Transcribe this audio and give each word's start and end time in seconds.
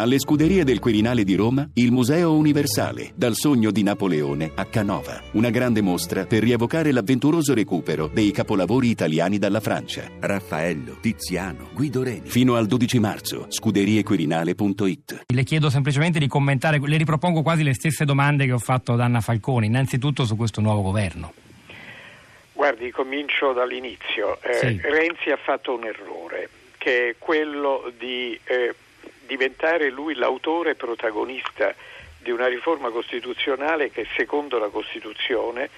Alle 0.00 0.20
scuderie 0.20 0.62
del 0.62 0.78
Quirinale 0.78 1.24
di 1.24 1.34
Roma, 1.34 1.68
il 1.74 1.90
Museo 1.90 2.36
Universale, 2.36 3.10
dal 3.16 3.34
sogno 3.34 3.72
di 3.72 3.82
Napoleone 3.82 4.52
a 4.54 4.64
Canova. 4.64 5.20
Una 5.32 5.50
grande 5.50 5.80
mostra 5.82 6.24
per 6.24 6.40
rievocare 6.40 6.92
l'avventuroso 6.92 7.52
recupero 7.52 8.06
dei 8.06 8.30
capolavori 8.30 8.90
italiani 8.90 9.38
dalla 9.38 9.58
Francia. 9.58 10.08
Raffaello, 10.20 10.98
Tiziano, 11.00 11.70
Guido 11.72 12.04
Reni. 12.04 12.28
Fino 12.28 12.54
al 12.54 12.66
12 12.68 13.00
marzo, 13.00 13.46
scuderiequirinale.it. 13.48 15.24
Le 15.26 15.42
chiedo 15.42 15.68
semplicemente 15.68 16.20
di 16.20 16.28
commentare, 16.28 16.78
le 16.80 16.96
ripropongo 16.96 17.42
quasi 17.42 17.64
le 17.64 17.74
stesse 17.74 18.04
domande 18.04 18.46
che 18.46 18.52
ho 18.52 18.58
fatto 18.58 18.92
ad 18.92 19.00
Anna 19.00 19.20
Falcone, 19.20 19.66
innanzitutto 19.66 20.24
su 20.24 20.36
questo 20.36 20.60
nuovo 20.60 20.82
governo. 20.82 21.32
Guardi, 22.52 22.92
comincio 22.92 23.52
dall'inizio. 23.52 24.40
Eh, 24.42 24.54
Sì. 24.54 24.80
Renzi 24.80 25.30
ha 25.30 25.38
fatto 25.42 25.74
un 25.74 25.82
errore, 25.82 26.48
che 26.78 27.08
è 27.08 27.14
quello 27.18 27.92
di 27.98 28.38
eh, 28.44 28.72
diventare 29.28 29.90
lui 29.90 30.14
l'autore 30.14 30.74
protagonista 30.74 31.74
di 32.18 32.30
una 32.30 32.46
riforma 32.46 32.88
costituzionale 32.88 33.90
che 33.90 34.06
secondo 34.16 34.58
la 34.58 34.68
Costituzione 34.68 35.68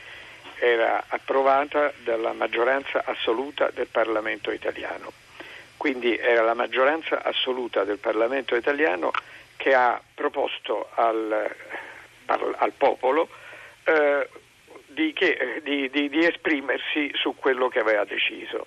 era 0.59 1.05
approvata 1.09 1.93
dalla 2.05 2.33
maggioranza 2.33 3.02
assoluta 3.05 3.71
del 3.74 3.88
Parlamento 3.88 4.52
italiano. 4.52 5.12
Quindi 5.77 6.16
era 6.16 6.43
la 6.43 6.55
maggioranza 6.55 7.23
assoluta 7.24 7.84
del 7.84 7.98
Parlamento 7.98 8.55
italiano 8.55 9.10
che 9.57 9.74
ha 9.74 10.01
proposto 10.15 10.88
al, 10.95 11.51
al- 12.27 12.73
popolo 12.77 13.29
eh, 13.85 14.29
di, 14.87 15.12
che- 15.12 15.60
di- 15.65 15.91
di- 15.91 16.09
di 16.09 16.24
esprimersi 16.24 17.10
su 17.15 17.35
quello 17.35 17.69
che 17.69 17.80
aveva 17.80 18.05
deciso. 18.05 18.66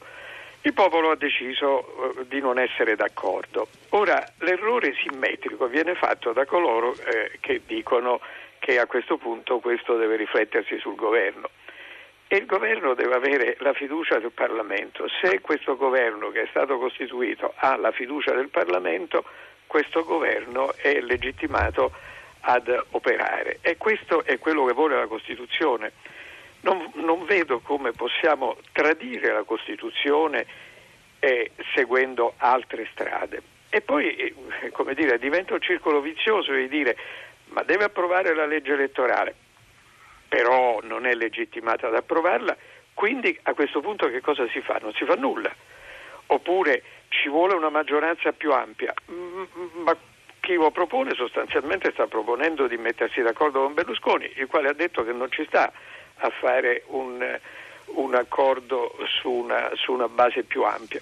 Il 0.66 0.74
popolo 0.74 1.12
ha 1.12 1.18
deciso 1.18 2.16
eh, 2.18 2.28
di 2.28 2.40
non 2.40 2.58
essere 2.58 2.96
d'accordo. 2.96 3.68
Ora 3.90 4.24
l'errore 4.40 4.94
simmetrico 4.96 5.68
viene 5.68 5.94
fatto 5.96 6.32
da 6.32 6.46
coloro 6.46 6.96
eh, 6.96 7.38
che 7.42 7.64
dicono 7.66 8.22
che 8.60 8.80
a 8.80 8.86
questo 8.86 9.18
punto 9.18 9.60
questo 9.60 9.98
deve 9.98 10.16
riflettersi 10.16 10.80
sul 10.80 10.96
governo. 10.96 11.50
E 12.28 12.38
il 12.38 12.46
governo 12.46 12.94
deve 12.94 13.14
avere 13.14 13.58
la 13.60 13.74
fiducia 13.74 14.20
del 14.20 14.32
Parlamento. 14.32 15.06
Se 15.22 15.42
questo 15.42 15.76
governo 15.76 16.30
che 16.30 16.44
è 16.44 16.48
stato 16.50 16.78
costituito 16.78 17.54
ha 17.58 17.76
la 17.76 17.92
fiducia 17.92 18.34
del 18.34 18.48
Parlamento, 18.48 19.26
questo 19.68 20.06
governo 20.06 20.74
è 20.78 20.98
legittimato 21.02 21.92
ad 22.40 22.74
operare. 22.92 23.58
E 23.60 23.76
questo 23.76 24.24
è 24.24 24.40
quello 24.40 24.64
che 24.64 24.74
vuole 24.74 24.96
la 24.96 25.08
Costituzione. 25.08 25.92
Non, 26.64 26.92
non 26.96 27.26
vedo 27.26 27.60
come 27.60 27.92
possiamo 27.92 28.58
tradire 28.72 29.32
la 29.32 29.44
Costituzione 29.44 30.46
eh, 31.20 31.52
seguendo 31.74 32.34
altre 32.38 32.88
strade. 32.92 33.42
E 33.70 33.82
poi, 33.82 34.16
eh, 34.16 34.34
come 34.72 34.94
dire, 34.94 35.18
diventa 35.18 35.54
un 35.54 35.62
circolo 35.62 36.02
vizioso 36.02 36.54
di 36.54 36.68
dire 36.68 36.98
ma 37.48 37.64
deve 37.64 37.84
approvare 37.84 38.34
la 38.34 38.46
legge 38.46 38.74
elettorale 38.74 39.36
però 40.34 40.80
non 40.82 41.06
è 41.06 41.14
legittimata 41.14 41.86
ad 41.86 41.94
approvarla, 41.94 42.58
quindi 42.96 43.38
a 43.44 43.54
questo 43.54 43.82
punto 43.82 44.10
che 44.10 44.20
cosa 44.20 44.48
si 44.50 44.62
fa? 44.62 44.80
Non 44.82 44.92
si 44.94 45.06
fa 45.06 45.14
nulla. 45.14 45.54
Oppure 46.26 46.82
ci 47.10 47.30
vuole 47.30 47.54
una 47.54 47.70
maggioranza 47.70 48.32
più 48.32 48.52
ampia, 48.52 48.92
Mm, 49.12 49.44
ma 49.84 49.96
chi 50.40 50.56
lo 50.56 50.72
propone 50.72 51.14
sostanzialmente 51.14 51.92
sta 51.92 52.08
proponendo 52.08 52.66
di 52.66 52.78
mettersi 52.78 53.22
d'accordo 53.22 53.62
con 53.62 53.76
Berlusconi, 53.76 54.32
il 54.38 54.48
quale 54.48 54.70
ha 54.70 54.74
detto 54.74 55.04
che 55.04 55.12
non 55.12 55.30
ci 55.30 55.46
sta 55.46 55.72
a 56.24 56.30
fare 56.30 56.84
un, 56.88 57.40
un 57.86 58.16
accordo 58.16 58.96
su 59.20 59.30
una, 59.30 59.70
su 59.74 59.92
una 59.92 60.08
base 60.08 60.44
più 60.44 60.64
ampia. 60.64 61.02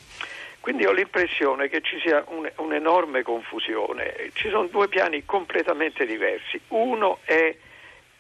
Quindi 0.60 0.86
ho 0.86 0.92
l'impressione 0.92 1.70
che 1.70 1.82
ci 1.82 2.00
sia 2.00 2.24
un- 2.28 2.52
un'enorme 2.58 3.24
confusione. 3.24 4.30
Ci 4.34 4.50
sono 4.50 4.68
due 4.68 4.88
piani 4.88 5.26
completamente 5.26 6.06
diversi. 6.06 6.60
Uno 6.70 7.20
è 7.24 7.56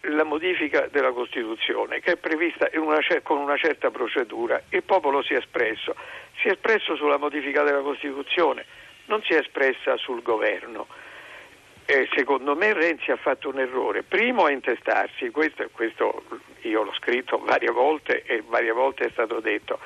la 0.05 0.23
modifica 0.23 0.87
della 0.87 1.11
Costituzione 1.11 1.99
che 1.99 2.13
è 2.13 2.17
prevista 2.17 2.67
una 2.73 2.99
con 3.21 3.37
una 3.37 3.57
certa 3.57 3.91
procedura. 3.91 4.61
Il 4.69 4.83
popolo 4.83 5.21
si 5.21 5.33
è 5.33 5.37
espresso, 5.37 5.95
si 6.39 6.47
è 6.47 6.51
espresso 6.51 6.95
sulla 6.95 7.17
modifica 7.17 7.61
della 7.63 7.81
Costituzione, 7.81 8.65
non 9.05 9.21
si 9.23 9.33
è 9.33 9.37
espressa 9.37 9.97
sul 9.97 10.21
governo. 10.23 10.87
E 11.93 12.07
secondo 12.15 12.55
me 12.55 12.71
Renzi 12.71 13.11
ha 13.11 13.17
fatto 13.17 13.49
un 13.49 13.59
errore. 13.59 14.03
Primo 14.03 14.45
a 14.45 14.51
intestarsi, 14.51 15.29
questo, 15.29 15.67
questo 15.73 16.23
io 16.61 16.83
l'ho 16.83 16.93
scritto 16.93 17.37
varie 17.39 17.69
volte 17.69 18.23
e 18.23 18.41
varie 18.47 18.71
volte 18.71 19.07
è 19.07 19.09
stato 19.11 19.41
detto. 19.41 19.77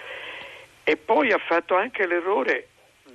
E 0.84 0.98
poi 0.98 1.32
ha 1.32 1.40
fatto 1.40 1.74
anche 1.74 2.06
l'errore, 2.06 2.68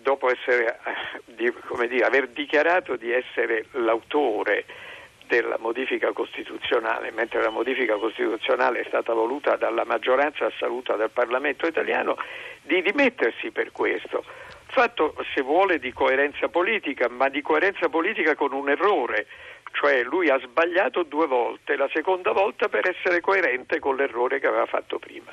dopo 0.02 0.28
essere, 0.28 0.80
eh, 0.84 1.34
dire, 1.36 2.04
aver 2.04 2.30
dichiarato 2.30 2.96
di 2.96 3.12
essere 3.12 3.66
l'autore 3.74 4.64
della 5.28 5.58
modifica 5.60 6.10
costituzionale, 6.10 7.12
mentre 7.12 7.40
la 7.40 7.50
modifica 7.50 7.94
costituzionale 7.94 8.80
è 8.80 8.84
stata 8.88 9.12
voluta 9.12 9.54
dalla 9.54 9.84
maggioranza 9.84 10.46
assoluta 10.46 10.96
del 10.96 11.10
Parlamento 11.10 11.64
italiano, 11.64 12.16
di 12.62 12.82
dimettersi 12.82 13.52
per 13.52 13.70
questo. 13.70 14.24
Fatto, 14.70 15.14
se 15.34 15.42
vuole, 15.42 15.78
di 15.78 15.92
coerenza 15.92 16.48
politica, 16.48 17.08
ma 17.08 17.28
di 17.28 17.42
coerenza 17.42 17.88
politica 17.88 18.34
con 18.34 18.52
un 18.52 18.68
errore, 18.68 19.26
cioè 19.72 20.02
lui 20.02 20.28
ha 20.28 20.38
sbagliato 20.38 21.02
due 21.02 21.26
volte, 21.26 21.76
la 21.76 21.88
seconda 21.92 22.32
volta 22.32 22.68
per 22.68 22.88
essere 22.88 23.20
coerente 23.20 23.78
con 23.78 23.96
l'errore 23.96 24.38
che 24.38 24.46
aveva 24.46 24.66
fatto 24.66 24.98
prima. 24.98 25.32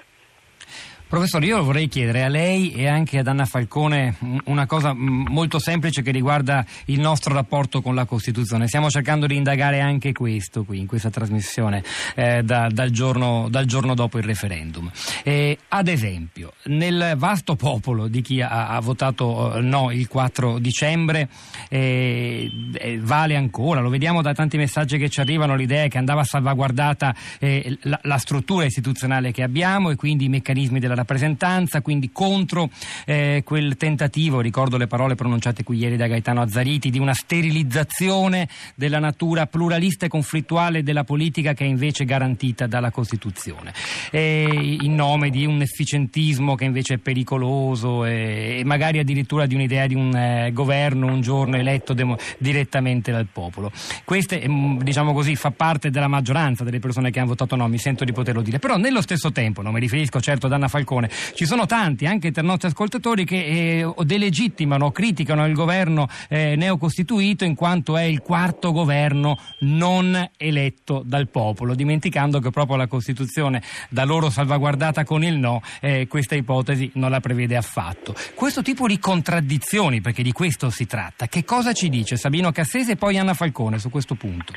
Professore, 1.07 1.45
io 1.45 1.63
vorrei 1.63 1.88
chiedere 1.88 2.23
a 2.23 2.28
lei 2.28 2.73
e 2.73 2.85
anche 2.85 3.19
ad 3.19 3.28
Anna 3.28 3.45
Falcone 3.45 4.18
una 4.47 4.66
cosa 4.66 4.94
mm, 4.94 5.28
molto 5.29 5.57
semplice 5.57 6.01
che 6.01 6.12
riguarda 6.12 6.66
il 6.88 7.00
nostro 7.00 7.34
rapporto 7.34 7.81
con 7.81 7.95
la 7.95 8.03
Costituzione. 8.03 8.68
Stiamo 8.68 8.90
cercando 8.90 9.25
di 9.25 9.38
indagare 9.38 9.79
anche 9.79 10.12
questo 10.12 10.66
qui, 10.66 10.79
in 10.79 10.85
questa 10.85 11.09
trasmissione, 11.09 11.81
eh, 12.13 12.44
da- 12.44 12.67
dal, 12.69 12.90
giorno, 12.90 13.47
dal 13.50 13.63
giorno 13.63 13.94
dopo 13.94 14.17
il 14.17 14.25
referendum. 14.25 14.91
Eh, 15.23 15.57
ad 15.69 15.88
esempio, 15.88 16.51
nel 16.66 17.13
vasto 17.16 17.56
popolo 17.56 18.09
di 18.09 18.22
chi 18.22 18.41
ha, 18.41 18.67
ha 18.67 18.79
votato 18.81 19.56
eh, 19.56 19.62
no 19.62 19.91
il 19.91 20.09
4 20.09 20.59
dicembre, 20.59 21.29
eh, 21.69 22.51
eh, 22.73 23.00
vale 23.00 23.38
ancora, 23.38 23.79
lo 23.79 23.88
vediamo 23.88 24.22
da 24.22 24.34
tanti 24.34 24.57
messaggi 24.57 24.97
che 24.97 25.07
ci 25.07 25.22
arrivano, 25.22 25.56
l'idea 25.56 25.88
che 25.88 25.97
andava 25.97 26.25
salvaguardata 26.25 27.16
eh, 27.40 27.78
la, 27.84 27.97
la 28.03 28.17
struttura 28.17 28.66
istituzionale 28.66 29.31
che 29.31 29.44
abbiamo 29.44 29.90
e 29.90 29.96
quindi 29.96 30.25
i 30.25 30.29
meccanismi 30.29 30.81
della 30.81 30.96
rappresentanza, 30.97 31.81
quindi 31.81 32.12
contro 32.12 32.69
eh, 33.06 33.41
quel 33.46 33.78
tentativo, 33.78 34.41
ricordo 34.41 34.78
le 34.78 34.88
parole 34.88 35.16
pronunciate 35.16 35.63
qui 35.63 35.78
ieri 35.78 35.96
da 35.96 36.08
Gaetano 36.08 36.41
Azzariti, 36.41 36.90
di 36.90 37.00
una 37.00 37.13
sterilizzazione 37.13 38.50
della 38.75 39.00
natura 39.00 39.47
pluralista 39.47 40.06
e 40.06 40.09
conflittuale 40.09 40.84
della 40.84 41.03
politica 41.03 41.53
che 41.53 41.63
è 41.63 41.68
invece 41.68 42.06
garantita 42.06 42.68
dalla 42.68 42.91
Costituzione, 42.91 43.74
e 44.12 44.78
in 44.81 44.96
nome 44.96 45.30
di 45.30 45.46
un 45.46 45.62
efficientismo 45.62 46.56
che 46.56 46.66
invece 46.66 46.96
è 46.96 46.97
pericoloso 46.97 48.06
e, 48.06 48.58
e 48.59 48.64
magari 48.66 49.00
addirittura 49.00 49.46
di 49.46 49.56
un'idea 49.56 49.88
di 49.88 49.96
un 49.96 50.16
eh, 50.16 50.52
governo 50.52 51.08
un 51.08 51.22
giorno 51.22 51.56
eletto 51.58 51.94
demo- 51.94 52.18
direttamente 52.38 53.12
dal 53.12 53.28
popolo. 53.31 53.72
Queste, 54.03 54.41
ehm, 54.41 54.81
diciamo 54.81 55.14
così, 55.14 55.35
fa 55.35 55.52
parte 55.52 55.90
della 55.90 56.08
maggioranza 56.08 56.64
delle 56.64 56.79
persone 56.79 57.12
che 57.12 57.19
hanno 57.19 57.29
votato 57.29 57.56
no, 57.56 57.68
mi 57.68 57.78
sento 57.78 58.03
di 58.03 58.12
poterlo 58.12 58.41
dire, 58.41 58.59
però 58.59 58.78
nello 58.78 59.02
stesso 59.02 59.31
tempo, 59.31 59.62
non 59.62 59.74
mi 59.74 59.79
riferisco 59.79 60.19
certo 60.19 60.47
ad 60.47 60.53
Anna 60.53 60.68
Falcone, 60.68 60.87
ci 61.34 61.46
sono 61.46 61.66
tanti, 61.66 62.06
anche 62.06 62.31
tra 62.31 62.42
i 62.42 62.46
nostri 62.46 62.70
ascoltatori, 62.70 63.25
che 63.25 63.81
eh, 63.81 63.94
delegittimano 64.03 64.92
criticano 64.92 65.46
il 65.46 65.53
governo 65.53 66.08
eh, 66.30 66.56
neocostituito 66.56 67.44
in 67.44 67.56
quanto 67.56 67.98
è 67.98 68.03
il 68.03 68.22
quarto 68.22 68.72
governo 68.72 69.38
non 69.59 70.30
eletto 70.38 71.02
dal 71.06 71.28
popolo, 71.28 71.76
dimenticando 71.76 72.40
che 72.40 72.50
proprio 72.50 72.78
la 72.78 72.88
Costituzione, 72.88 73.62
da 73.90 74.06
loro 74.06 74.30
salvaguardata 74.30 75.03
con 75.03 75.24
il 75.24 75.38
no, 75.38 75.62
eh, 75.81 76.08
questa 76.08 76.36
ipotesi 76.36 76.92
non 76.94 77.12
la 77.12 77.20
prevede 77.20 77.56
affatto. 77.56 78.16
Questo 78.34 78.62
tipo 78.62 78.88
di 78.88 79.00
contraddizioni, 79.00 80.02
perché 80.02 80.24
di 80.24 80.31
questo 80.31 80.70
si 80.70 80.86
tratta, 80.86 81.28
che 81.28 81.44
cosa 81.44 81.74
ci 81.74 81.90
dice 81.90 82.16
Sabino 82.16 82.52
Cassese 82.52 82.94
e 82.94 82.96
poi 82.96 83.18
Anna 83.18 83.34
Falcone 83.34 83.80
su 83.80 83.90
questo 83.90 84.16
punto? 84.16 84.53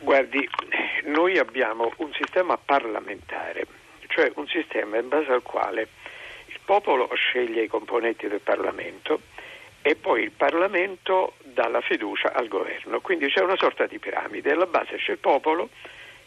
Guardi, 0.00 0.48
noi 1.06 1.38
abbiamo 1.38 1.92
un 1.98 2.10
sistema 2.12 2.56
parlamentare, 2.56 3.66
cioè 4.18 4.32
un 4.34 4.48
sistema 4.48 4.98
in 4.98 5.06
base 5.06 5.30
al 5.30 5.42
quale 5.42 5.86
il 6.46 6.58
popolo 6.64 7.08
sceglie 7.14 7.62
i 7.62 7.68
componenti 7.68 8.26
del 8.26 8.40
Parlamento 8.40 9.20
e 9.80 9.94
poi 9.94 10.24
il 10.24 10.32
Parlamento 10.32 11.34
dà 11.44 11.68
la 11.68 11.80
fiducia 11.80 12.32
al 12.32 12.48
governo. 12.48 13.00
Quindi 13.00 13.28
c'è 13.28 13.42
una 13.42 13.56
sorta 13.56 13.86
di 13.86 14.00
piramide, 14.00 14.50
alla 14.50 14.66
base 14.66 14.96
c'è 14.96 15.12
il 15.12 15.18
popolo, 15.18 15.68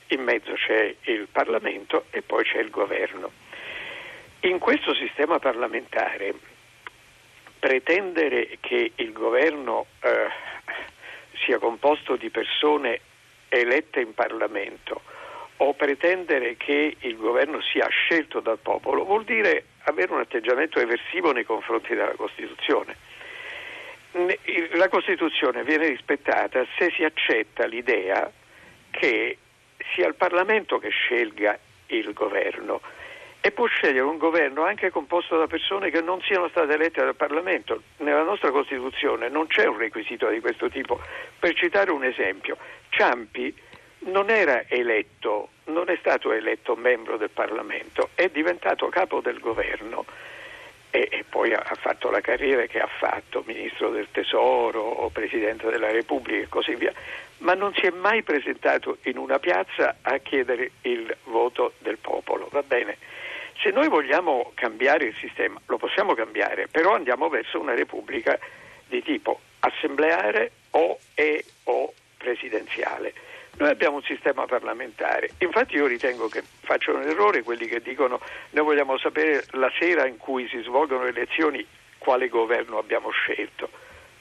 in 0.08 0.24
mezzo 0.24 0.54
c'è 0.54 0.96
il 1.02 1.28
Parlamento 1.30 2.06
e 2.12 2.22
poi 2.22 2.46
c'è 2.46 2.60
il 2.60 2.70
governo. 2.70 3.30
In 4.42 4.58
questo 4.60 4.96
sistema 4.96 5.38
parlamentare 5.40 6.34
pretendere 7.60 8.58
che 8.62 8.94
il 8.96 9.12
governo 9.12 9.88
eh, 10.00 10.30
sia 11.44 11.60
composto 11.60 12.16
di 12.16 12.30
persone 12.30 13.02
elette 13.50 14.00
in 14.00 14.14
Parlamento 14.14 15.02
o 15.64 15.74
pretendere 15.74 16.58
che 16.58 16.96
il 16.98 17.18
governo 17.18 17.62
sia 17.62 17.88
scelto 17.88 18.40
dal 18.40 18.58
popolo 18.58 19.06
vuol 19.06 19.24
dire 19.24 19.66
avere 19.84 20.12
un 20.12 20.20
atteggiamento 20.20 20.80
eversivo 20.80 21.32
nei 21.32 21.46
confronti 21.46 21.94
della 21.94 22.16
Costituzione. 22.16 22.96
la 24.74 24.90
Costituzione 24.90 25.64
viene 25.64 25.88
rispettata 25.88 26.66
se 26.78 26.92
si 26.96 27.04
accetta 27.04 27.66
l'idea 27.66 28.32
che 28.90 29.38
sia 29.94 30.08
il 30.08 30.16
Parlamento 30.16 30.80
che 30.80 30.90
scelga 30.90 31.58
il 31.88 32.12
governo 32.12 32.82
e 33.40 33.52
può 33.52 33.66
scegliere 33.66 34.02
un 34.02 34.18
governo 34.18 34.64
anche 34.64 34.90
composto 34.90 35.38
da 35.38 35.48
persone 35.48 35.92
che 35.92 36.02
non 36.02 36.22
siano 36.22 36.48
state 36.50 36.74
elette 36.74 37.04
dal 37.04 37.16
Parlamento. 37.16 37.82
Nella 37.98 38.24
nostra 38.24 38.52
Costituzione 38.52 39.30
non 39.30 39.48
c'è 39.48 39.66
un 39.66 39.78
requisito 39.78 40.28
di 40.30 40.40
questo 40.40 40.70
tipo. 40.70 41.00
Per 41.40 41.54
citare 41.54 41.92
un 41.92 42.04
esempio, 42.04 42.58
Ciampi 42.90 43.54
non 44.06 44.30
era 44.30 44.64
eletto, 44.68 45.50
non 45.66 45.90
è 45.90 45.98
stato 46.00 46.32
eletto 46.32 46.76
membro 46.76 47.18
del 47.18 47.30
Parlamento, 47.30 48.10
è 48.16 48.30
diventato 48.30 48.90
capo 48.90 49.22
del 49.22 49.40
governo 49.40 50.06
e, 50.90 51.08
e 51.10 51.24
poi 51.28 51.54
ha, 51.54 51.64
fatto 51.80 52.10
la 52.10 52.22
carriera 52.22 52.66
che 52.66 52.80
ha 52.80 52.88
fatto, 52.88 53.44
ministro 53.46 53.90
del 53.90 54.08
tesoro 54.12 54.82
o 54.82 55.10
presidente 55.10 55.70
della 55.70 55.92
Repubblica 55.92 56.44
e 56.44 56.50
così 56.50 56.76
via, 56.76 56.94
ma 57.40 57.54
non 57.54 57.74
si 57.74 57.82
è 57.82 57.92
mai 57.92 58.24
presentato 58.24 58.98
in 59.04 59.18
una 59.18 59.40
piazza 59.40 59.98
a 60.02 60.18
chiedere 60.18 60.72
il 60.82 61.16
voto 61.26 61.74
del 61.80 61.98
popolo, 61.98 62.48
va 62.52 62.64
bene? 62.64 62.98
Se 63.62 63.70
noi 63.70 63.88
vogliamo 63.90 64.52
cambiare 64.56 65.06
il 65.06 65.16
sistema, 65.16 65.60
lo 65.68 65.78
possiamo 65.78 66.16
cambiare, 66.16 66.68
però 66.68 66.96
andiamo 66.96 67.30
verso 67.30 67.60
una 67.60 67.76
repubblica 67.76 68.38
di 68.88 69.04
tipo 69.04 69.40
assembleare 69.60 70.52
o 70.72 70.98
e 71.14 71.46
o 71.66 71.94
presidenziale. 72.18 73.14
Noi 73.58 73.70
abbiamo 73.70 73.98
un 73.98 74.04
sistema 74.04 74.46
parlamentare, 74.46 75.32
infatti 75.40 75.76
io 75.76 75.86
ritengo 75.86 76.28
che 76.30 76.42
facciano 76.62 77.00
un 77.00 77.08
errore 77.08 77.44
quelli 77.44 77.68
che 77.68 77.82
dicono 77.82 78.20
noi 78.52 78.66
vogliamo 78.66 78.98
sapere 78.98 79.46
la 79.52 79.72
sera 79.78 80.08
in 80.08 80.18
cui 80.18 80.48
si 80.48 80.62
svolgono 80.62 81.04
le 81.04 81.10
elezioni 81.10 81.66
quale 81.98 82.28
governo 82.30 82.80
abbiamo 82.80 83.12
scelto. 83.12 83.70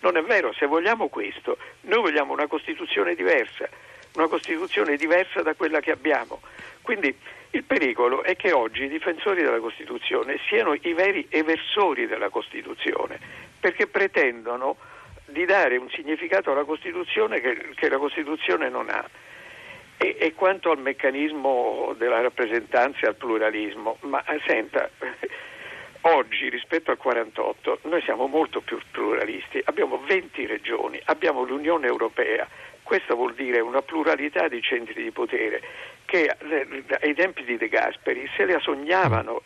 Non 0.01 0.17
è 0.17 0.23
vero, 0.23 0.53
se 0.53 0.67
vogliamo 0.67 1.09
questo, 1.09 1.59
noi 1.83 2.01
vogliamo 2.01 2.33
una 2.33 2.47
Costituzione 2.47 3.15
diversa, 3.15 3.69
una 4.15 4.27
Costituzione 4.29 4.97
diversa 4.97 5.43
da 5.43 5.55
quella 5.55 5.81
che 5.81 5.93
abbiamo. 5.93 6.41
Quindi 6.83 7.15
il 7.53 7.65
pericolo 7.65 8.23
è 8.23 8.37
che 8.37 8.53
oggi 8.53 8.85
i 8.85 8.89
difensori 8.89 9.43
della 9.43 9.59
Costituzione 9.59 10.39
siano 10.49 10.75
i 10.75 10.93
veri 10.93 11.27
eversori 11.31 12.07
della 12.07 12.29
Costituzione, 12.29 13.19
perché 13.59 13.87
pretendono 13.87 14.77
di 15.41 15.47
dare 15.47 15.79
un 15.79 15.89
significato 15.89 16.53
alla 16.53 16.65
Costituzione 16.65 17.41
che, 17.41 17.71
che 17.75 17.89
la 17.89 17.97
Costituzione 17.97 18.69
non 18.69 18.91
ha. 18.91 19.09
E, 19.97 20.17
e, 20.19 20.35
quanto 20.35 20.71
al 20.71 20.79
meccanismo 20.79 21.95
della 21.97 22.21
rappresentanza 22.21 23.01
e 23.01 23.07
al 23.09 23.17
pluralismo, 23.17 23.97
ma 24.01 24.23
eh, 24.25 24.41
senta, 24.47 24.89
oggi 26.03 26.49
rispetto 26.51 26.91
al 26.91 26.99
48 26.99 27.81
noi 27.85 28.03
siamo 28.03 28.27
molto 28.27 28.61
più 28.61 28.79
pluralisti, 28.91 29.63
abbiamo 29.65 30.03
20 30.07 30.47
regioni, 30.47 31.01
abbiamo 31.05 31.43
l'Unione 31.43 31.87
Europea, 31.87 32.47
questo 32.83 33.15
vuol 33.15 33.35
dire 33.35 33.61
una 33.61 33.83
pluralità 33.83 34.49
di 34.49 34.61
centri 34.61 35.03
di 35.03 35.11
potere 35.11 35.63
che 36.05 36.35
eh, 36.37 36.85
ai 37.01 37.15
tempi 37.15 37.45
di 37.45 37.57
De 37.57 37.69
Gasperi 37.69 38.29
se 38.37 38.45
la 38.45 38.59
sognavano 38.59 39.43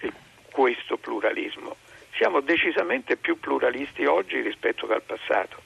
questo 0.51 0.97
pluralismo. 0.97 1.77
Siamo 2.17 2.41
decisamente 2.41 3.17
più 3.17 3.39
pluralisti 3.39 4.05
oggi 4.05 4.41
rispetto 4.41 4.87
al 4.87 5.03
passato. 5.03 5.63